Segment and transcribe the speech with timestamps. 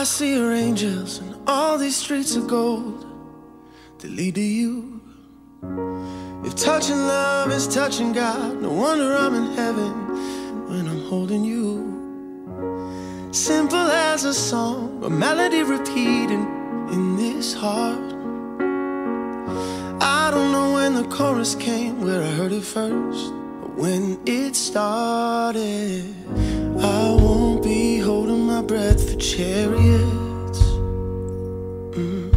[0.00, 3.04] I see are angels, and all these streets are gold
[3.98, 4.98] that lead to you.
[6.42, 9.92] If touching love is touching God, no wonder I'm in heaven
[10.70, 13.28] when I'm holding you.
[13.30, 16.46] Simple as a song, a melody repeating
[16.94, 18.14] in this heart.
[20.00, 23.34] I don't know when the chorus came, where I heard it first,
[23.80, 26.04] when it started,
[26.78, 30.60] I won't be holding my breath for chariots.
[31.96, 32.30] Mm.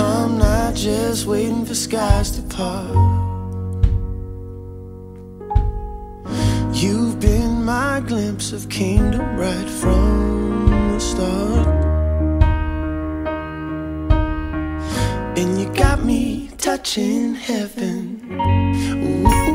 [0.00, 2.96] I'm not just waiting for skies to part.
[6.74, 11.68] You've been my glimpse of kingdom right from the start.
[15.36, 18.22] And you got me touching heaven.
[18.32, 19.45] Ooh,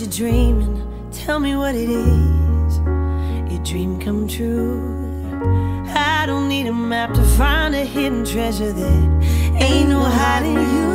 [0.00, 1.10] you're dreaming.
[1.12, 2.78] Tell me what it is.
[3.52, 4.80] Your dream come true.
[5.94, 9.22] I don't need a map to find a hidden treasure that
[9.60, 10.90] ain't no hiding you.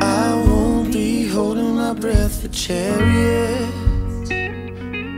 [0.00, 4.30] I won't be holding my breath for chariots.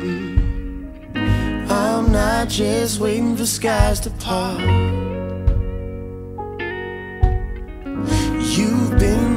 [0.02, 1.70] Mm.
[1.70, 4.60] I'm not just waiting for skies to part.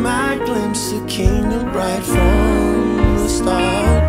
[0.04, 4.04] My glimpse of kingdom bright from the start.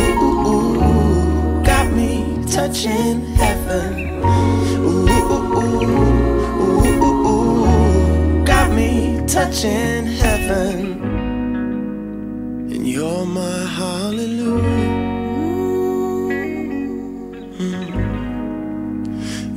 [0.01, 1.63] ooh, ooh.
[1.63, 4.19] Got me touching heaven.
[4.83, 5.87] Ooh, ooh, ooh,
[6.83, 8.43] ooh, ooh.
[8.45, 11.06] Got me touching heaven.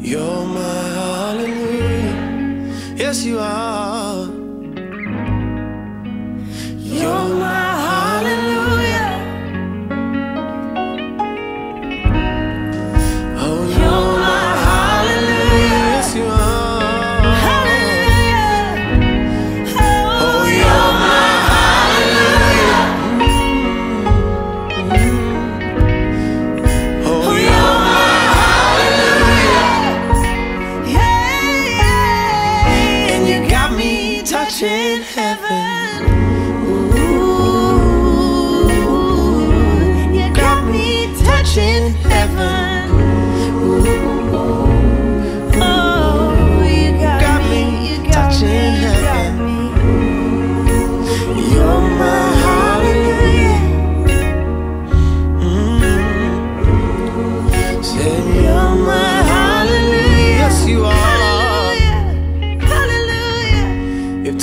[0.01, 2.17] You're my hallelujah.
[2.97, 4.00] Yes, you are.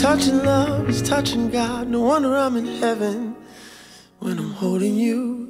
[0.08, 3.36] Touching love is touching God, no wonder I'm in heaven
[4.20, 5.47] when I'm holding you.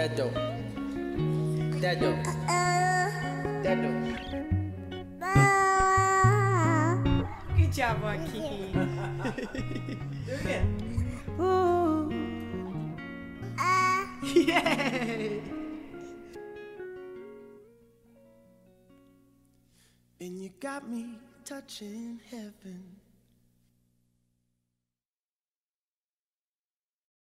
[0.00, 0.32] Dado.
[1.78, 2.16] Dado.
[3.62, 3.90] Dado.
[7.54, 8.72] Good job, Joaquin.
[11.38, 12.08] Ooh.
[14.34, 15.42] Yay.
[20.18, 23.09] And you got me touching heaven.